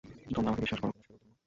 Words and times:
তোমরা 0.33 0.47
আমাকে 0.49 0.61
বিশ্বাস 0.63 0.79
করো 0.81 0.89
কিনা 0.91 0.97
সেটা 1.01 1.05
গুরুত্বপূর্ন? 1.07 1.39